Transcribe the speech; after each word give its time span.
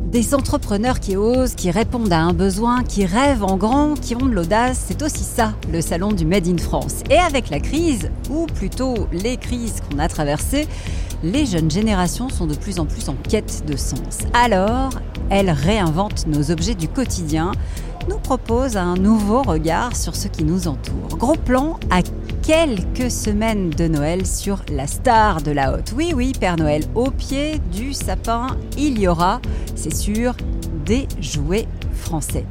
Des 0.00 0.34
entrepreneurs 0.34 0.98
qui 0.98 1.16
osent, 1.16 1.54
qui 1.54 1.70
répondent 1.70 2.12
à 2.12 2.18
un 2.18 2.32
besoin, 2.32 2.82
qui 2.82 3.06
rêvent 3.06 3.44
en 3.44 3.56
grand, 3.56 3.94
qui 3.94 4.16
ont 4.16 4.26
de 4.26 4.32
l'audace, 4.32 4.84
c'est 4.88 5.02
aussi 5.02 5.22
ça, 5.22 5.52
le 5.72 5.80
salon 5.80 6.10
du 6.10 6.26
Made 6.26 6.48
in 6.48 6.58
France. 6.58 7.04
Et 7.10 7.18
avec 7.18 7.48
la 7.48 7.60
crise, 7.60 8.10
ou 8.28 8.46
plutôt 8.46 8.94
les 9.12 9.36
crises 9.36 9.76
qu'on 9.88 10.00
a 10.00 10.08
traversées, 10.08 10.66
les 11.22 11.46
jeunes 11.46 11.70
générations 11.70 12.28
sont 12.28 12.46
de 12.46 12.56
plus 12.56 12.80
en 12.80 12.86
plus 12.86 13.08
en 13.08 13.14
quête 13.14 13.62
de 13.68 13.76
sens. 13.76 14.18
Alors, 14.32 14.90
elles 15.28 15.50
réinventent 15.50 16.26
nos 16.26 16.50
objets 16.50 16.74
du 16.74 16.88
quotidien, 16.88 17.52
nous 18.08 18.18
proposent 18.18 18.76
un 18.76 18.94
nouveau 18.94 19.42
regard 19.42 19.96
sur 19.96 20.16
ce 20.16 20.28
qui 20.28 20.44
nous 20.44 20.68
entoure. 20.68 21.16
Gros 21.18 21.36
plan 21.36 21.78
à 21.90 22.00
quelques 22.42 23.10
semaines 23.10 23.70
de 23.70 23.88
Noël 23.88 24.26
sur 24.26 24.62
la 24.72 24.86
star 24.86 25.42
de 25.42 25.50
la 25.50 25.72
haute. 25.74 25.92
Oui, 25.96 26.12
oui, 26.14 26.32
Père 26.38 26.56
Noël, 26.56 26.84
au 26.94 27.10
pied 27.10 27.60
du 27.72 27.92
sapin, 27.92 28.48
il 28.76 28.98
y 28.98 29.06
aura, 29.06 29.40
c'est 29.74 29.94
sûr, 29.94 30.34
des 30.84 31.06
jouets 31.20 31.68
français. 31.94 32.46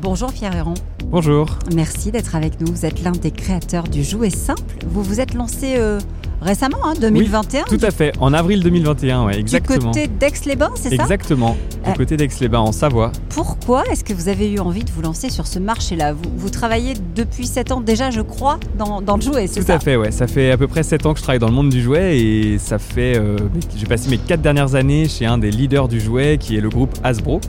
Bonjour 0.00 0.32
Pierre 0.32 0.56
Héron. 0.56 0.74
Bonjour. 1.06 1.58
Merci 1.74 2.10
d'être 2.10 2.34
avec 2.34 2.60
nous. 2.60 2.72
Vous 2.72 2.86
êtes 2.86 3.02
l'un 3.02 3.12
des 3.12 3.30
créateurs 3.30 3.84
du 3.84 4.02
jouet 4.02 4.30
simple. 4.30 4.76
Vous 4.86 5.02
vous 5.02 5.20
êtes 5.20 5.34
lancé 5.34 5.74
euh, 5.76 5.98
récemment, 6.40 6.78
hein, 6.84 6.94
2021 7.00 7.64
Tout 7.64 7.78
à 7.82 7.90
fait, 7.90 8.12
en 8.20 8.32
avril 8.32 8.62
2021, 8.62 9.26
ouais, 9.26 9.38
exactement. 9.38 9.78
Du 9.78 9.86
côté 9.86 10.08
d'Aix-les-Bains, 10.08 10.72
c'est 10.74 10.96
ça? 10.96 11.02
Exactement, 11.02 11.56
du 11.84 11.90
euh, 11.90 11.94
côté 11.94 12.16
d'Aix-les-Bains, 12.16 12.60
en 12.60 12.72
Savoie. 12.72 13.12
Pourquoi 13.28 13.84
est-ce 13.90 14.04
que 14.04 14.12
vous 14.12 14.28
avez 14.28 14.50
eu 14.50 14.58
envie 14.58 14.84
de 14.84 14.90
vous 14.90 15.02
lancer 15.02 15.30
sur 15.30 15.46
ce 15.46 15.58
marché-là? 15.58 16.12
Vous, 16.12 16.30
vous, 16.36 16.50
travaillez 16.50 16.94
depuis 17.14 17.46
7 17.46 17.72
ans 17.72 17.80
déjà, 17.80 18.10
je 18.10 18.20
crois, 18.20 18.58
dans, 18.78 19.00
dans 19.00 19.16
le 19.16 19.22
jouet, 19.22 19.46
c'est 19.46 19.60
ça 19.60 19.66
Tout 19.66 19.72
à 19.72 19.80
fait, 19.80 19.96
ouais. 19.96 20.10
Ça 20.10 20.26
fait 20.26 20.50
à 20.50 20.56
peu 20.56 20.68
près 20.68 20.82
7 20.82 21.06
ans 21.06 21.12
que 21.12 21.18
je 21.18 21.22
travaille 21.22 21.38
dans 21.38 21.48
le 21.48 21.54
monde 21.54 21.70
du 21.70 21.82
jouet 21.82 22.18
et 22.18 22.58
ça 22.58 22.78
fait. 22.78 23.16
Euh, 23.16 23.36
j'ai 23.76 23.86
passé 23.86 24.10
mes 24.10 24.18
4 24.18 24.40
dernières 24.40 24.74
années 24.74 25.08
chez 25.08 25.26
un 25.26 25.38
des 25.38 25.50
leaders 25.50 25.88
du 25.88 26.00
jouet 26.00 26.38
qui 26.38 26.56
est 26.56 26.60
le 26.60 26.68
groupe 26.68 26.96
Hasbro, 27.02 27.40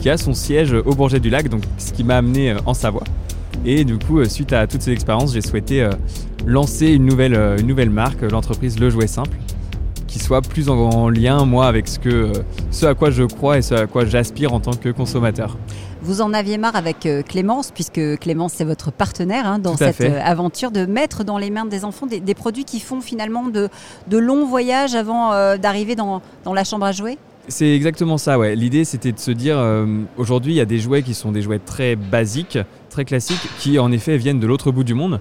qui 0.00 0.10
a 0.10 0.16
son 0.16 0.34
siège 0.34 0.72
au 0.72 0.94
Bourget 0.94 1.20
du 1.20 1.30
Lac, 1.30 1.48
donc 1.48 1.62
ce 1.78 1.92
qui 1.92 2.04
m'a 2.04 2.16
amené 2.16 2.52
euh, 2.52 2.58
en 2.66 2.74
Savoie. 2.74 3.04
Et 3.64 3.84
du 3.84 3.98
coup, 3.98 4.24
suite 4.24 4.52
à 4.52 4.66
toutes 4.66 4.82
ces 4.82 4.92
expériences, 4.92 5.32
j'ai 5.32 5.40
souhaité 5.40 5.88
lancer 6.46 6.86
une 6.86 7.04
nouvelle, 7.04 7.34
euh, 7.34 7.58
une 7.58 7.66
nouvelle 7.66 7.90
marque, 7.90 8.22
l'entreprise 8.22 8.78
Le 8.78 8.88
Jouet 8.88 9.08
Simple, 9.08 9.36
qui 10.06 10.18
soit 10.18 10.40
plus 10.40 10.70
en, 10.70 11.08
lien, 11.08 11.44
moi, 11.44 11.66
avec 11.66 11.88
ce, 11.88 11.98
que, 11.98 12.08
euh, 12.08 12.32
ce 12.70 12.86
à 12.86 12.94
quoi 12.94 13.10
je 13.10 13.24
crois 13.24 13.58
et 13.58 13.62
ce 13.62 13.74
à 13.74 13.86
quoi 13.86 14.04
j'aspire 14.04 14.54
en 14.54 14.60
tant 14.60 14.74
que 14.74 14.88
consommateur. 14.88 15.58
Vous 16.02 16.20
en 16.20 16.32
aviez 16.32 16.56
marre 16.56 16.76
avec 16.76 17.04
euh, 17.04 17.22
Clémence, 17.22 17.72
puisque 17.72 18.18
Clémence 18.20 18.52
c'est 18.54 18.64
votre 18.64 18.92
partenaire 18.92 19.46
hein, 19.46 19.58
dans 19.58 19.76
cette 19.76 20.00
aventure, 20.00 20.70
de 20.70 20.86
mettre 20.86 21.24
dans 21.24 21.36
les 21.36 21.50
mains 21.50 21.64
des 21.64 21.84
enfants 21.84 22.06
des, 22.06 22.34
produits 22.34 22.64
qui 22.64 22.78
font 22.78 23.00
finalement 23.00 23.48
de, 23.48 23.68
de 24.06 24.18
longs 24.18 24.46
voyages 24.46 24.94
avant 24.94 25.56
d'arriver 25.56 25.96
dans, 25.96 26.22
dans, 26.44 26.54
la 26.54 26.62
chambre 26.62 26.86
à 26.86 26.92
jouer? 26.92 27.18
C'est 27.48 27.74
exactement 27.74 28.18
ça, 28.18 28.38
ouais. 28.38 28.56
L'idée, 28.56 28.84
c'était 28.84 29.12
de 29.12 29.18
se 29.18 29.30
dire, 29.30 29.58
aujourd'hui, 30.16 30.52
il 30.52 30.56
y 30.56 30.60
a 30.60 30.64
des 30.64 30.78
jouets 30.78 31.02
qui 31.02 31.14
sont 31.14 31.32
des 31.32 31.42
jouets 31.42 31.58
très 31.58 31.96
basiques, 31.96 32.58
très 32.90 33.04
classiques, 33.04 33.48
qui 33.58 33.78
en 33.78 33.92
effet 33.92 34.16
viennent 34.16 34.40
de 34.40 34.46
l'autre 34.46 34.72
bout 34.72 34.84
du 34.84 34.94
monde. 34.94 35.20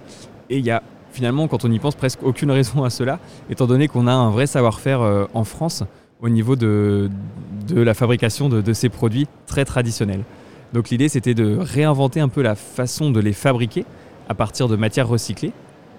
Et 0.49 0.57
il 0.57 0.65
y 0.65 0.71
a 0.71 0.81
finalement, 1.15 1.47
quand 1.47 1.63
on 1.63 1.71
y 1.71 1.79
pense, 1.79 1.95
presque 1.95 2.21
aucune 2.23 2.51
raison 2.51 2.83
à 2.83 2.89
cela, 2.89 3.19
étant 3.49 3.65
donné 3.65 3.87
qu'on 3.87 4.05
a 4.05 4.11
un 4.11 4.29
vrai 4.29 4.47
savoir-faire 4.47 5.01
euh, 5.01 5.25
en 5.33 5.45
France 5.45 5.83
au 6.21 6.29
niveau 6.29 6.55
de, 6.55 7.09
la 7.69 7.93
fabrication 7.93 8.49
de, 8.49 8.73
ces 8.73 8.89
produits 8.89 9.27
très 9.47 9.65
traditionnels. 9.65 10.23
Donc 10.73 10.89
l'idée, 10.89 11.09
c'était 11.09 11.33
de 11.33 11.57
réinventer 11.57 12.19
un 12.19 12.29
peu 12.29 12.41
la 12.41 12.55
façon 12.55 13.11
de 13.11 13.19
les 13.19 13.33
fabriquer 13.33 13.85
à 14.27 14.33
partir 14.33 14.67
de 14.67 14.75
matières 14.75 15.07
recyclées, 15.07 15.53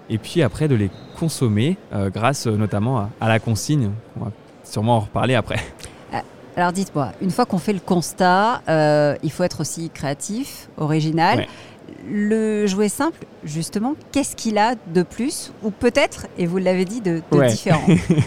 et 0.09 0.17
puis 0.17 0.41
après 0.41 0.67
de 0.67 0.75
les 0.75 0.89
consommer 1.17 1.77
euh, 1.93 2.09
grâce 2.09 2.47
euh, 2.47 2.55
notamment 2.55 3.09
à, 3.19 3.27
la 3.27 3.39
consigne. 3.39 3.89
On 4.19 4.25
va 4.25 4.31
sûrement 4.63 4.97
en 4.97 5.01
reparler 5.01 5.35
après. 5.35 5.59
Alors 6.57 6.73
dites-moi, 6.73 7.11
une 7.21 7.31
fois 7.31 7.45
qu'on 7.45 7.59
fait 7.59 7.71
le 7.71 7.79
constat, 7.79 8.61
il 9.23 9.31
faut 9.31 9.43
être 9.43 9.61
aussi 9.61 9.89
créatif, 9.89 10.69
original 10.77 11.47
le 12.09 12.67
jouet 12.67 12.89
simple, 12.89 13.25
justement, 13.43 13.95
qu'est-ce 14.11 14.35
qu'il 14.35 14.57
a 14.57 14.75
de 14.93 15.03
plus 15.03 15.51
Ou 15.63 15.71
peut-être, 15.71 16.27
et 16.37 16.45
vous 16.45 16.57
l'avez 16.57 16.85
dit, 16.85 17.01
de, 17.01 17.21
différent? 17.47 17.85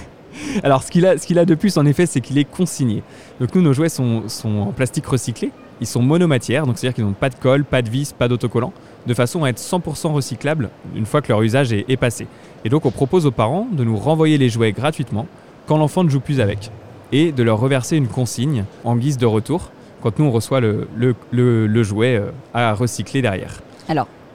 Alors, 0.63 0.83
ce 0.83 0.91
qu'il 0.91 1.07
a, 1.07 1.13
a, 1.41 1.45
de 1.45 1.55
plus, 1.55 1.77
en 1.77 1.87
effet, 1.87 2.07
c'est 2.07 2.21
qu'il 2.21 2.39
est 2.39 2.45
consigné. 2.45 3.03
Donc, 3.41 3.55
nous, 3.55 3.63
nos 3.63 3.73
jouets 3.73 3.89
sont, 3.89 4.25
en 4.45 4.73
plastique 4.73 5.07
recyclé. 5.07 5.51
Ils 5.81 5.87
sont 5.87 6.03
monomatières, 6.03 6.67
donc 6.67 6.79
c'est-à-dire 6.79 6.95
qu'ils 6.95 7.05
n'ont 7.05 7.15
pas 7.15 7.31
de 7.31 7.35
colle, 7.37 7.65
pas 7.65 7.81
de 7.81 7.89
vis, 7.89 8.13
pas 8.13 8.29
d'autocollant, 8.29 8.73
de 9.07 9.15
façon 9.15 9.45
à 9.45 9.49
être 9.49 9.59
100% 9.59 10.13
recyclables 10.13 10.69
une 10.95 11.07
fois 11.07 11.23
que 11.23 11.29
leur 11.29 11.41
usage 11.41 11.73
est, 11.73 11.97
passé. 11.97 12.27
Et 12.67 12.69
donc, 12.69 12.85
on 12.85 12.91
propose 12.91 13.25
aux 13.25 13.31
parents 13.31 13.67
de 13.73 13.83
nous 13.83 13.97
renvoyer 13.97 14.37
les 14.37 14.51
jouets 14.51 14.73
gratuitement 14.73 15.27
quand 15.67 15.79
l'enfant 15.79 16.05
ne 16.05 16.11
joue 16.11 16.21
plus 16.21 16.41
avec, 16.41 16.71
et 17.13 17.33
de 17.33 17.43
leur 17.43 17.59
reverser 17.59 17.97
une 17.97 18.09
consigne 18.09 18.65
en 18.85 18.97
guise 18.97 19.19
de 19.19 19.27
retour 19.27 19.71
quand 20.03 20.19
nous 20.19 20.27
on 20.27 20.31
reçoit 20.31 20.61
le, 20.61 21.83
jouet 21.83 22.17
euh, 22.17 22.31
à 22.55 22.73
recycler 22.75 23.23
derrière. 23.23 23.61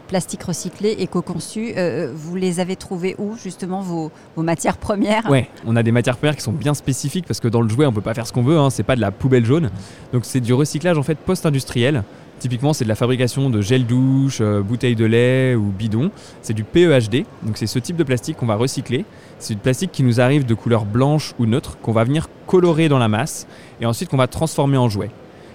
Plastique 0.06 0.44
recyclé, 0.44 0.96
éco-conçu, 1.00 1.74
euh, 1.76 1.86
euh, 1.86 2.12
vous 2.16 2.36
les 2.36 2.60
avez 2.60 2.76
trouvés 2.76 3.16
où 3.18 3.36
justement 3.36 3.82
vos, 3.82 4.12
matières 4.38 4.78
premières? 4.78 5.28
Oui, 5.30 5.46
on 5.66 5.76
a 5.76 5.84
des 5.84 5.92
matières 5.92 6.18
premières 6.18 6.36
qui 6.36 6.44
sont 6.44 6.52
bien 6.52 6.74
spécifiques 6.74 7.26
parce 7.26 7.40
que 7.40 7.48
dans 7.48 7.62
le 7.62 7.70
jouet 7.70 7.86
on 7.86 7.92
peut 7.92 8.02
pas 8.02 8.14
faire 8.14 8.28
ce 8.28 8.34
qu'on 8.34 8.44
veut, 8.44 8.58
hein, 8.58 8.70
c'est 8.70 8.84
pas 8.84 8.96
de 8.96 9.02
la 9.02 9.12
poubelle 9.12 9.46
jaune. 9.46 9.70
Donc 10.14 10.26
c'est 10.26 10.40
du 10.40 10.54
recyclage 10.54 10.98
en 10.98 11.04
fait 11.04 11.18
post-industriel. 11.18 12.04
Typiquement, 12.38 12.74
c'est 12.74 12.84
de 12.84 12.90
la 12.90 12.96
fabrication 12.96 13.50
de 13.50 13.62
gel 13.62 13.86
douche, 13.86 14.40
euh, 14.42 14.62
bouteilles 14.62 14.98
de 14.98 15.06
lait 15.06 15.56
ou 15.56 15.72
bidons. 15.72 16.12
C'est 16.42 16.54
du 16.54 16.66
PEHD, 16.66 17.26
donc 17.44 17.56
c'est 17.58 17.66
ce 17.66 17.80
type 17.80 17.96
de 17.96 18.04
plastique 18.04 18.36
qu'on 18.36 18.46
va 18.46 18.56
recycler. 18.56 19.06
C'est 19.40 19.54
du 19.54 19.60
plastique 19.62 19.94
qui 19.94 20.04
nous 20.04 20.20
arrive 20.20 20.46
de 20.46 20.54
couleur 20.54 20.84
blanche 20.84 21.34
ou 21.40 21.46
neutre, 21.46 21.78
qu'on 21.82 21.94
va 21.94 22.04
venir 22.04 22.28
colorer 22.46 22.90
dans 22.90 23.00
la 23.00 23.08
masse 23.08 23.48
et 23.80 23.86
ensuite 23.86 24.10
qu'on 24.10 24.18
va 24.18 24.28
transformer 24.28 24.78
en 24.78 24.90
jouet. 24.90 25.12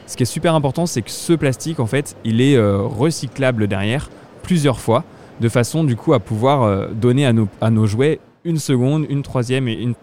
Ce 0.06 0.16
qui 0.16 0.22
est 0.22 0.26
super 0.26 0.54
important, 0.54 0.86
c'est 0.86 1.02
que 1.02 1.10
ce 1.10 1.34
plastique, 1.34 1.80
en 1.80 1.86
fait, 1.86 2.16
il 2.24 2.40
est 2.40 2.58
recyclable 2.58 3.68
derrière 3.68 4.10
plusieurs 4.42 4.80
fois, 4.80 5.04
de 5.40 5.48
façon 5.48 5.84
du 5.84 5.96
coup 5.96 6.12
à 6.12 6.20
pouvoir 6.20 6.62
euh, 6.62 6.88
donner 6.88 7.26
à 7.26 7.32
nos, 7.32 7.48
à 7.60 7.70
nos 7.70 7.86
jouets 7.86 8.20
une 8.44 8.58
seconde, 8.58 9.06
une 9.08 9.22
troisième 9.22 9.68
et 9.68 9.74
une 9.74 9.94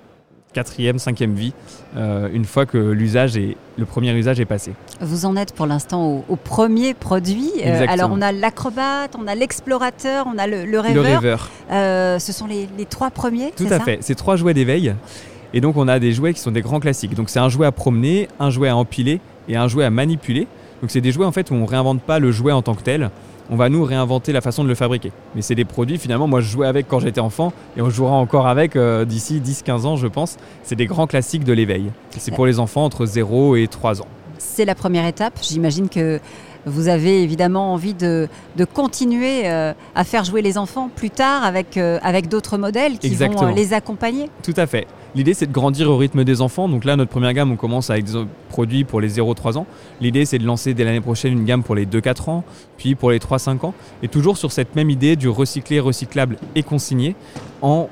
quatrième, 0.53 0.97
cinquième 0.97 1.35
vie, 1.35 1.53
euh, 1.95 2.29
une 2.33 2.45
fois 2.45 2.65
que 2.65 2.77
l'usage 2.77 3.37
est, 3.37 3.57
le 3.77 3.85
premier 3.85 4.11
usage 4.13 4.39
est 4.39 4.45
passé. 4.45 4.73
Vous 5.01 5.25
en 5.25 5.35
êtes 5.35 5.53
pour 5.53 5.67
l'instant 5.67 6.23
au, 6.27 6.35
premier 6.35 6.93
produit. 6.93 7.51
alors 7.63 8.09
on 8.11 8.21
a 8.21 8.31
l'acrobate, 8.31 9.15
on 9.19 9.27
a 9.27 9.35
l'explorateur, 9.35 10.25
on 10.33 10.37
a 10.37 10.47
le, 10.47 10.79
rêveur. 10.79 11.49
ce 11.69 12.31
sont 12.31 12.47
les, 12.47 12.67
les, 12.77 12.85
trois 12.85 13.11
premiers. 13.11 13.51
Tout 13.55 13.67
à 13.69 13.79
fait. 13.79 13.99
C'est 14.01 14.15
trois 14.15 14.35
jouets 14.35 14.55
d'éveil. 14.55 14.95
Et 15.53 15.61
donc 15.61 15.77
on 15.77 15.87
a 15.87 15.99
des 15.99 16.11
jouets 16.11 16.33
qui 16.33 16.39
sont 16.39 16.51
des 16.51 16.61
grands 16.61 16.79
classiques. 16.79 17.15
Donc 17.15 17.29
c'est 17.29 17.39
un 17.39 17.49
jouet 17.49 17.67
à 17.67 17.71
promener, 17.71 18.27
un 18.39 18.49
jouet 18.49 18.69
à 18.69 18.75
empiler 18.75 19.19
et 19.47 19.55
un 19.55 19.67
jouet 19.67 19.85
à 19.85 19.89
manipuler. 19.89 20.47
Donc 20.81 20.91
c'est 20.91 21.01
des 21.01 21.11
jouets 21.11 21.25
en 21.25 21.31
fait 21.31 21.51
où 21.51 21.55
on 21.55 21.65
réinvente 21.65 22.01
pas 22.01 22.19
le 22.19 22.31
jouet 22.31 22.51
en 22.51 22.61
tant 22.61 22.75
que 22.75 22.83
tel, 22.83 23.09
on 23.49 23.55
va 23.55 23.69
nous 23.69 23.83
réinventer 23.83 24.31
la 24.31 24.41
façon 24.41 24.63
de 24.63 24.69
le 24.69 24.75
fabriquer. 24.75 25.11
Mais 25.35 25.41
c'est 25.41 25.55
des 25.55 25.65
produits 25.65 25.97
finalement, 25.97 26.27
moi 26.27 26.41
je 26.41 26.49
jouais 26.49 26.67
avec 26.67 26.87
quand 26.87 26.99
j'étais 26.99 27.21
enfant 27.21 27.53
et 27.77 27.81
on 27.81 27.89
jouera 27.89 28.13
encore 28.13 28.47
avec 28.47 28.75
euh, 28.75 29.05
d'ici 29.05 29.41
10-15 29.43 29.85
ans 29.85 29.95
je 29.95 30.07
pense. 30.07 30.37
C'est 30.63 30.75
des 30.75 30.85
grands 30.85 31.07
classiques 31.07 31.43
de 31.43 31.53
l'éveil. 31.53 31.91
C'est 32.17 32.31
pour 32.31 32.45
les 32.45 32.59
enfants 32.59 32.83
entre 32.83 33.05
0 33.05 33.55
et 33.55 33.67
3 33.67 34.01
ans. 34.01 34.07
C'est 34.37 34.65
la 34.65 34.75
première 34.75 35.05
étape. 35.05 35.39
J'imagine 35.41 35.89
que 35.89 36.19
vous 36.67 36.89
avez 36.89 37.23
évidemment 37.23 37.73
envie 37.73 37.93
de, 37.93 38.27
continuer 38.73 39.49
euh, 39.49 39.73
à 39.95 40.03
faire 40.03 40.23
jouer 40.25 40.41
les 40.41 40.57
enfants 40.57 40.89
plus 40.93 41.09
tard 41.09 41.43
avec, 41.43 41.77
euh, 41.77 41.97
avec 42.03 42.27
d'autres 42.27 42.57
modèles 42.57 42.99
qui 42.99 43.15
vont 43.15 43.53
les 43.55 43.73
accompagner. 43.73 44.29
Tout 44.43 44.53
à 44.57 44.67
fait. 44.67 44.85
L'idée, 45.17 45.33
c'est 45.33 45.47
de 45.47 45.51
grandir 45.51 45.89
au 45.89 45.97
rythme 45.97 46.23
des 46.23 46.41
enfants. 46.41 46.69
Donc 46.69 46.85
là, 46.85 46.95
notre 46.95 47.09
première 47.09 47.33
gamme, 47.33 47.51
on 47.51 47.55
commence 47.55 47.89
avec 47.89 48.05
des 48.05 48.23
produits 48.49 48.83
pour 48.83 49.01
les 49.01 49.17
0-3 49.17 49.57
ans. 49.57 49.65
L'idée, 49.99 50.25
c'est 50.25 50.37
de 50.37 50.45
lancer 50.45 50.75
dès 50.75 50.83
l'année 50.83 51.01
prochaine 51.01 51.33
une 51.33 51.43
gamme 51.43 51.63
pour 51.63 51.73
les 51.73 51.87
2-4 51.87 52.29
ans, 52.29 52.43
puis 52.77 52.93
pour 52.93 53.09
les 53.09 53.17
3-5 53.17 53.65
ans. 53.65 53.73
Et 54.03 54.09
toujours 54.09 54.37
sur 54.37 54.51
cette 54.51 54.75
même 54.75 54.91
idée 54.91 55.15
du 55.15 55.27
recyclé, 55.27 55.79
recyclable 55.79 56.37
et 56.53 56.61
consigné, 56.61 57.15
en 57.63 57.89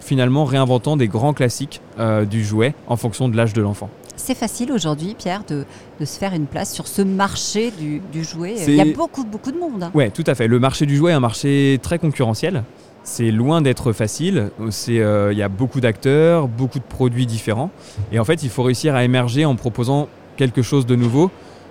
finalement 0.00 0.46
réinventant 0.46 0.96
des 0.96 1.08
grands 1.08 1.34
classiques 1.34 1.82
euh, 1.98 2.24
du 2.24 2.42
jouet 2.42 2.74
en 2.86 2.96
fonction 2.96 3.28
de 3.28 3.36
l'âge 3.36 3.52
de 3.52 3.60
l'enfant. 3.60 3.90
C'est 4.16 4.34
facile 4.34 4.72
aujourd'hui, 4.72 5.14
Pierre, 5.18 5.44
de, 5.46 5.66
se 6.02 6.18
faire 6.18 6.32
une 6.32 6.46
place 6.46 6.72
sur 6.72 6.86
ce 6.86 7.02
marché 7.02 7.70
du, 7.70 8.24
jouet. 8.24 8.54
Il 8.66 8.76
y 8.76 8.80
a 8.80 8.86
beaucoup, 8.86 9.24
beaucoup 9.24 9.52
de 9.52 9.58
monde. 9.58 9.82
Hein. 9.82 9.90
Oui, 9.92 10.10
tout 10.10 10.24
à 10.26 10.34
fait. 10.34 10.48
Le 10.48 10.58
marché 10.58 10.86
du 10.86 10.96
jouet 10.96 11.12
est 11.12 11.14
un 11.16 11.20
marché 11.20 11.78
très 11.82 11.98
concurrentiel. 11.98 12.64
C'est 13.04 13.30
loin 13.32 13.62
d'être 13.62 13.92
facile. 13.92 14.50
Euh, 14.88 15.28
il 15.32 15.38
y 15.38 15.42
a 15.42 15.48
beaucoup 15.48 15.80
d'acteurs, 15.80 16.46
beaucoup 16.46 16.78
de 16.78 16.84
produits 16.84 17.26
différents. 17.26 17.70
Et 18.12 18.18
en 18.18 18.24
fait, 18.24 18.42
il 18.42 18.48
faut 18.48 18.62
réussir 18.62 18.94
à 18.94 19.04
émerger 19.04 19.44
en 19.44 19.56
proposant 19.56 20.08
quelque 20.36 20.62
chose 20.62 20.86
de 20.86 20.94
nouveau. 20.94 21.30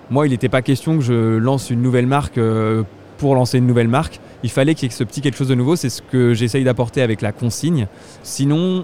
Moi, 0.10 0.28
il 0.28 0.32
n'était 0.32 0.50
pas 0.50 0.62
question 0.62 0.98
que 0.98 1.04
je 1.04 1.38
lance 1.38 1.70
une 1.70 1.82
nouvelle 1.82 2.08
marque 2.08 2.38
euh, 2.38 2.84
pour 3.18 3.34
lancer 3.36 3.60
une 3.60 3.68
nouvelle 3.68 3.88
marque. 3.88 4.20
Il 4.44 4.50
fallait 4.50 4.76
qu'il 4.76 4.90
y 4.90 4.92
ait 4.92 4.96
ce 4.96 5.06
petit 5.06 5.22
quelque 5.22 5.38
chose 5.38 5.48
de 5.48 5.56
nouveau. 5.56 5.78
C'est 5.78 5.90
ce 5.90 6.02
que 6.02 6.34
j'essaye 6.34 6.66
d'apporter 6.66 7.02
avec 7.02 7.22
la 7.22 7.32
consigne. 7.32 7.88
Sinon, 8.24 8.84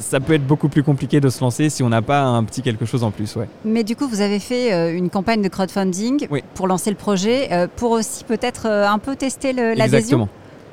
ça 0.00 0.18
peut 0.18 0.32
être 0.32 0.46
beaucoup 0.46 0.68
plus 0.68 0.82
compliqué 0.82 1.20
de 1.20 1.28
se 1.28 1.40
lancer 1.42 1.70
si 1.70 1.84
on 1.84 1.90
n'a 1.90 2.02
pas 2.02 2.22
un 2.22 2.42
petit 2.42 2.62
quelque 2.62 2.86
chose 2.86 3.04
en 3.04 3.12
plus. 3.12 3.36
Ouais. 3.36 3.46
Mais 3.64 3.84
du 3.84 3.94
coup, 3.94 4.08
vous 4.08 4.20
avez 4.20 4.40
fait 4.40 4.72
euh, 4.72 4.96
une 4.96 5.10
campagne 5.10 5.42
de 5.42 5.48
crowdfunding 5.48 6.26
pour 6.54 6.66
lancer 6.66 6.90
le 6.90 6.96
projet, 6.96 7.68
pour 7.76 7.92
aussi 7.92 8.24
peut-être 8.24 8.66
un 8.66 8.98
peu 8.98 9.14
tester 9.14 9.52
l'adhésion 9.52 9.84
Exactement. 9.84 10.28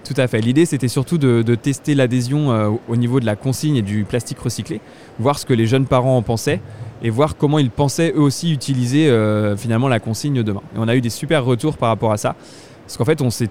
Tout 0.09 0.19
à 0.19 0.27
fait. 0.27 0.41
L'idée, 0.41 0.65
c'était 0.65 0.87
surtout 0.87 1.19
de, 1.19 1.43
tester 1.53 1.93
l'adhésion 1.93 2.51
euh, 2.51 2.71
au 2.87 2.95
niveau 2.95 3.19
de 3.19 3.27
la 3.27 3.35
consigne 3.35 3.75
et 3.75 3.83
du 3.83 4.05
plastique 4.05 4.39
recyclé, 4.39 4.81
voir 5.19 5.37
ce 5.37 5.45
que 5.45 5.53
les 5.53 5.67
jeunes 5.67 5.85
parents 5.85 6.17
en 6.17 6.23
pensaient 6.23 6.61
et 7.03 7.11
voir 7.11 7.37
comment 7.37 7.59
ils 7.59 7.69
pensaient 7.69 8.13
eux 8.15 8.21
aussi 8.21 8.51
utiliser 8.51 9.07
euh, 9.07 9.55
finalement 9.55 9.87
la 9.87 9.99
consigne 9.99 10.41
demain. 10.41 10.63
Et 10.75 10.79
on 10.79 10.87
a 10.87 10.95
eu 10.95 11.01
des 11.01 11.11
super 11.11 11.45
retours 11.45 11.77
par 11.77 11.89
rapport 11.89 12.11
à 12.11 12.17
ça. 12.17 12.35
Parce 12.87 12.97
qu'en 12.97 13.05
fait, 13.05 13.21
on 13.21 13.29
s'est 13.29 13.49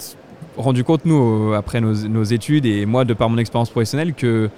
rendu 0.57 0.83
compte, 0.83 1.05
nous, 1.05 1.53
après 1.55 1.81
nos, 1.81 2.25
études 2.25 2.67
et 2.67 2.87
moi, 2.87 3.05
de 3.05 3.15
par 3.15 3.31
mon 3.31 3.39
expérience 3.39 3.71
professionnelle, 3.71 4.13
que 4.13 4.51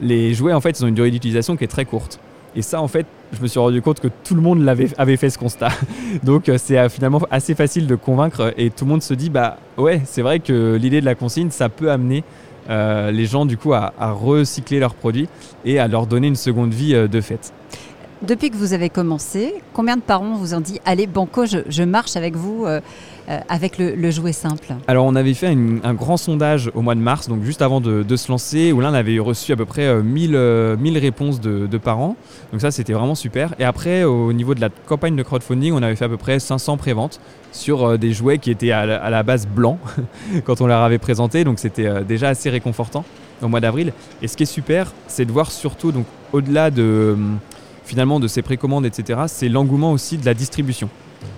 les 0.00 0.34
jouets, 0.34 0.54
en 0.54 0.60
fait, 0.60 0.80
ils 0.80 0.84
ont 0.84 0.88
une 0.88 0.96
durée 0.96 1.12
d'utilisation 1.12 1.56
qui 1.56 1.62
est 1.62 1.68
très 1.68 1.84
courte. 1.84 2.18
Et 2.56 2.62
ça, 2.62 2.80
en 2.80 2.88
fait, 2.88 3.06
je 3.32 3.42
me 3.42 3.46
suis 3.46 3.58
rendu 3.58 3.82
compte 3.82 4.00
que 4.00 4.08
tout 4.22 4.34
le 4.34 4.40
monde 4.40 4.66
avait 4.68 5.16
fait 5.16 5.30
ce 5.30 5.38
constat. 5.38 5.70
Donc, 6.22 6.48
euh, 6.48 6.56
c'est 6.58 6.78
euh, 6.78 6.88
finalement 6.88 7.20
assez 7.30 7.54
facile 7.54 7.86
de 7.86 7.94
convaincre 7.94 8.54
et 8.56 8.70
tout 8.70 8.84
le 8.84 8.90
monde 8.90 9.02
se 9.02 9.14
dit, 9.14 9.30
bah 9.30 9.58
ouais, 9.76 10.02
c'est 10.04 10.22
vrai 10.22 10.40
que 10.40 10.76
l'idée 10.80 11.00
de 11.00 11.06
la 11.06 11.14
consigne, 11.14 11.50
ça 11.50 11.68
peut 11.68 11.90
amener 11.90 12.24
les 12.66 13.26
gens, 13.26 13.44
du 13.44 13.58
coup, 13.58 13.74
à, 13.74 13.92
recycler 13.98 14.78
leurs 14.78 14.94
produits 14.94 15.28
et 15.66 15.78
à 15.78 15.86
leur 15.86 16.06
donner 16.06 16.28
une 16.28 16.36
seconde 16.36 16.72
vie 16.72 16.94
de 16.94 17.20
fait. 17.20 17.52
Depuis 18.26 18.48
que 18.48 18.56
vous 18.56 18.72
avez 18.72 18.88
commencé, 18.88 19.52
combien 19.74 19.96
de 19.96 20.00
parents 20.00 20.34
vous 20.36 20.54
ont 20.54 20.60
dit 20.60 20.80
Allez, 20.86 21.06
Banco, 21.06 21.44
je, 21.44 21.82
marche 21.82 22.16
avec 22.16 22.36
vous 22.36 22.64
euh, 22.64 22.80
euh, 23.28 23.38
avec 23.50 23.76
le, 23.76 24.10
jouet 24.10 24.32
simple? 24.32 24.68
Alors, 24.88 25.04
on 25.04 25.14
avait 25.14 25.34
fait 25.34 25.48
un 25.48 25.92
grand 25.92 26.16
sondage 26.16 26.70
au 26.74 26.80
mois 26.80 26.94
de 26.94 27.00
mars, 27.00 27.28
donc 27.28 27.42
juste 27.42 27.60
avant 27.60 27.82
de, 27.82 28.16
se 28.16 28.30
lancer, 28.30 28.72
où 28.72 28.80
là, 28.80 28.88
on 28.90 28.94
avait 28.94 29.18
reçu 29.18 29.52
à 29.52 29.56
peu 29.56 29.66
près 29.66 30.02
1000, 30.02 30.30
euh, 30.34 30.76
réponses 30.94 31.38
de, 31.38 31.76
parents. 31.76 32.16
Donc, 32.50 32.62
ça, 32.62 32.70
c'était 32.70 32.94
vraiment 32.94 33.14
super. 33.14 33.54
Et 33.58 33.64
après, 33.64 34.04
au 34.04 34.32
niveau 34.32 34.54
de 34.54 34.60
la 34.62 34.70
campagne 34.70 35.16
de 35.16 35.22
crowdfunding, 35.22 35.74
on 35.74 35.82
avait 35.82 35.96
fait 35.96 36.06
à 36.06 36.08
peu 36.08 36.16
près 36.16 36.38
500 36.38 36.78
préventes 36.78 37.20
sur 37.52 37.98
des 37.98 38.14
jouets 38.14 38.38
qui 38.38 38.50
étaient 38.50 38.70
à, 38.70 39.10
la 39.10 39.22
base 39.22 39.46
blancs 39.46 39.78
quand 40.44 40.62
on 40.62 40.66
leur 40.66 40.80
avait 40.80 40.98
présenté. 40.98 41.44
Donc, 41.44 41.58
c'était 41.58 42.02
déjà 42.04 42.30
assez 42.30 42.48
réconfortant 42.48 43.04
au 43.42 43.48
mois 43.48 43.60
d'avril. 43.60 43.92
Et 44.22 44.28
ce 44.28 44.36
qui 44.38 44.44
est 44.44 44.46
super, 44.46 44.92
c'est 45.08 45.26
de 45.26 45.32
voir 45.32 45.52
surtout, 45.52 45.92
donc 45.92 46.06
au-delà 46.32 46.70
de 46.70 47.16
finalement 47.84 48.20
de 48.20 48.28
ces 48.28 48.42
précommandes, 48.42 48.86
etc., 48.86 49.22
c'est 49.26 49.48
l'engouement 49.48 49.92
aussi 49.92 50.18
de 50.18 50.26
la 50.26 50.34
distribution. 50.34 50.88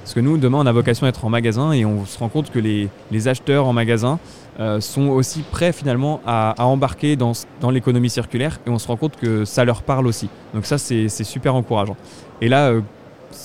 Parce 0.02 0.14
que 0.14 0.20
nous, 0.20 0.38
demain, 0.38 0.58
on 0.58 0.66
a 0.66 0.72
vocation 0.72 1.06
à 1.06 1.08
être 1.08 1.24
en 1.24 1.30
magasin 1.30 1.72
et 1.72 1.84
on 1.84 2.06
se 2.06 2.18
rend 2.18 2.28
compte 2.28 2.50
que 2.50 2.58
les, 2.58 3.28
acheteurs 3.28 3.66
en 3.66 3.72
magasin 3.72 4.18
euh, 4.60 4.80
sont 4.80 5.08
aussi 5.08 5.42
prêts 5.42 5.72
finalement 5.72 6.20
à, 6.26 6.54
embarquer 6.58 7.16
dans, 7.16 7.32
l'économie 7.70 8.10
circulaire 8.10 8.60
et 8.66 8.70
on 8.70 8.78
se 8.78 8.86
rend 8.86 8.96
compte 8.96 9.16
que 9.16 9.44
ça 9.44 9.64
leur 9.64 9.82
parle 9.82 10.06
aussi. 10.06 10.28
Donc 10.54 10.66
ça, 10.66 10.78
c'est 10.78 11.08
super 11.08 11.54
encourageant. 11.54 11.96
Et 12.40 12.48
là, 12.48 12.68
euh, 12.68 12.80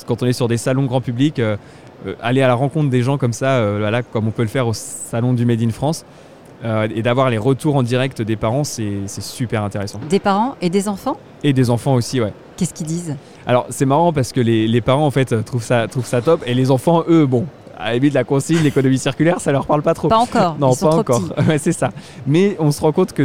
quand 0.06 0.22
on 0.24 0.26
est 0.28 0.34
sur 0.34 0.48
des 0.48 0.58
salons 0.58 0.86
grand 0.86 1.02
public, 1.02 1.40
euh, 1.40 1.58
aller 2.22 2.42
à 2.42 2.48
la 2.48 2.56
rencontre 2.56 2.90
des 2.90 3.02
gens 3.02 3.18
comme 3.18 3.34
ça, 3.34 3.78
voilà, 3.78 4.02
comme 4.02 4.28
on 4.28 4.32
peut 4.32 4.42
le 4.42 4.48
faire 4.48 4.68
au 4.68 4.74
salon 4.74 5.34
du 5.34 5.46
Made 5.46 5.62
in 5.62 5.70
France, 5.70 6.06
et 6.64 7.02
d'avoir 7.02 7.30
les 7.30 7.38
retours 7.38 7.76
en 7.76 7.84
direct 7.84 8.22
des 8.22 8.36
parents, 8.36 8.64
c'est 8.64 9.08
super 9.08 9.64
intéressant. 9.64 10.00
Des 10.10 10.20
parents 10.20 10.56
et 10.62 10.70
des 10.70 10.88
enfants? 10.88 11.18
Et 11.44 11.54
des 11.54 11.70
enfants 11.70 11.96
aussi, 11.96 12.22
ouais. 12.22 12.34
Qu'est-ce 12.58 12.74
qu'ils 12.74 12.88
disent? 12.88 13.16
Alors 13.48 13.66
c'est 13.70 13.86
marrant 13.86 14.14
parce 14.14 14.32
que 14.32 14.40
les, 14.40 14.82
parents 14.82 15.06
en 15.06 15.12
fait 15.12 15.44
trouvent 15.44 15.64
ça, 15.64 15.88
trouvent 15.88 16.06
ça 16.06 16.22
top 16.22 16.44
et 16.46 16.54
les 16.54 16.70
enfants, 16.70 17.04
eux, 17.10 17.26
bon, 17.26 17.46
à 17.78 17.94
la 17.94 18.00
de 18.00 18.14
la 18.14 18.24
consigne, 18.24 18.60
l'économie 18.62 19.00
circulaire, 19.00 19.40
ça 19.40 19.52
leur 19.52 19.66
parle 19.66 19.82
pas 19.82 19.94
trop. 19.94 20.08
Pas 20.08 20.18
encore. 20.18 20.58
Non, 20.60 20.76
pas 20.76 20.96
encore. 20.96 21.22
c'est 21.58 21.72
ça. 21.72 21.92
Mais 22.28 22.56
on 22.60 22.72
se 22.72 22.82
rend 22.82 22.92
compte 22.92 23.14
que 23.14 23.24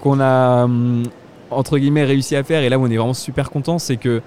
qu'on 0.00 0.20
a 0.20 0.64
hum, 0.64 1.02
entre 1.50 1.78
guillemets 1.78 2.04
réussi 2.04 2.36
à 2.36 2.44
faire 2.44 2.62
et 2.62 2.68
là 2.68 2.78
où 2.78 2.84
on 2.84 2.90
est 2.90 2.96
vraiment 2.96 3.14
super 3.14 3.50
content, 3.50 3.78
c'est 3.78 3.96
que 3.96 4.22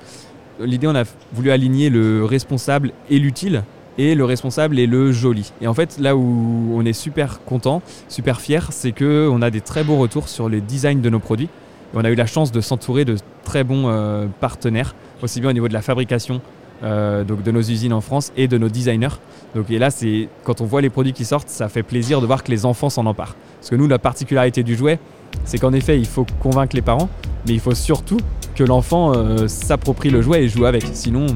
l'idée 0.59 0.87
on 0.87 0.95
a 0.95 1.03
voulu 1.31 1.51
aligner 1.51 1.89
le 1.89 2.25
responsable 2.25 2.91
et 3.09 3.19
l'utile 3.19 3.63
et 3.97 4.15
le 4.15 4.25
responsable 4.25 4.79
et 4.79 4.87
le 4.87 5.11
joli. 5.11 5.51
Et 5.61 5.67
en 5.67 5.73
fait, 5.73 5.97
là 5.99 6.15
où 6.15 6.73
on 6.75 6.85
est 6.85 6.93
super 6.93 7.43
content, 7.43 7.81
super 8.09 8.41
fier, 8.41 8.69
c'est 8.71 8.91
que 8.91 9.29
on 9.31 9.41
a 9.41 9.49
des 9.49 9.61
très 9.61 9.83
beaux 9.83 9.97
retours 9.97 10.29
sur 10.29 10.49
les 10.49 10.61
designs 10.61 11.01
de 11.01 11.09
nos 11.09 11.19
produits 11.19 11.49
on 11.93 12.03
a 12.03 12.09
eu 12.09 12.15
la 12.15 12.25
chance 12.25 12.51
de 12.51 12.61
s'entourer 12.61 13.05
de 13.05 13.17
très 13.43 13.63
bons 13.63 13.87
euh, 13.87 14.25
partenaires, 14.39 14.95
aussi 15.21 15.41
bien 15.41 15.51
au 15.51 15.53
niveau 15.53 15.67
de 15.67 15.73
la 15.73 15.81
fabrication 15.81 16.41
euh, 16.83 17.23
donc 17.23 17.43
de 17.43 17.51
nos 17.51 17.61
usines 17.61 17.93
en 17.93 18.01
France 18.01 18.33
et 18.35 18.47
de 18.47 18.57
nos 18.57 18.67
designers. 18.67 19.15
Donc, 19.55 19.69
et 19.69 19.79
là, 19.79 19.91
c'est 19.91 20.27
quand 20.43 20.59
on 20.59 20.65
voit 20.65 20.81
les 20.81 20.89
produits 20.89 21.13
qui 21.13 21.23
sortent, 21.23 21.49
ça 21.49 21.69
fait 21.69 21.83
plaisir 21.83 22.19
de 22.19 22.25
voir 22.25 22.43
que 22.43 22.51
les 22.51 22.65
enfants 22.65 22.89
s'en 22.89 23.05
emparent. 23.05 23.35
Parce 23.59 23.69
que 23.69 23.75
nous, 23.75 23.87
la 23.87 23.99
particularité 23.99 24.63
du 24.63 24.75
jouet, 24.75 24.99
c'est 25.45 25.59
qu'en 25.59 25.71
effet, 25.71 25.97
il 25.97 26.05
faut 26.05 26.25
convaincre 26.41 26.75
les 26.75 26.81
parents, 26.81 27.09
mais 27.47 27.53
il 27.53 27.59
faut 27.59 27.75
surtout 27.75 28.19
que 28.55 28.63
l'enfant 28.63 29.13
euh, 29.15 29.47
s'approprie 29.47 30.09
le 30.09 30.21
jouet 30.21 30.43
et 30.43 30.49
joue 30.49 30.65
avec. 30.65 30.83
Sinon, 30.93 31.27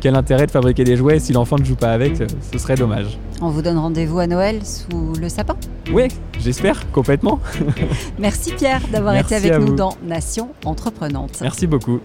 quel 0.00 0.14
intérêt 0.14 0.46
de 0.46 0.50
fabriquer 0.50 0.84
des 0.84 0.96
jouets 0.96 1.18
si 1.18 1.32
l'enfant 1.32 1.56
ne 1.58 1.64
joue 1.64 1.76
pas 1.76 1.92
avec 1.92 2.16
Ce 2.52 2.58
serait 2.58 2.76
dommage. 2.76 3.18
On 3.40 3.48
vous 3.50 3.62
donne 3.62 3.78
rendez-vous 3.78 4.18
à 4.18 4.26
Noël 4.26 4.64
sous 4.64 5.12
le 5.20 5.28
sapin 5.28 5.56
Oui, 5.92 6.08
j'espère, 6.38 6.90
complètement. 6.92 7.40
Merci 8.18 8.52
Pierre 8.52 8.82
d'avoir 8.92 9.16
été 9.16 9.34
avec 9.34 9.58
nous 9.58 9.74
dans 9.74 9.94
Nation 10.02 10.50
Entreprenante. 10.64 11.38
Merci 11.40 11.66
beaucoup. 11.66 12.00